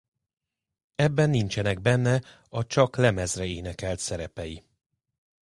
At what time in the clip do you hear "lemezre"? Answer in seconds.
2.95-3.45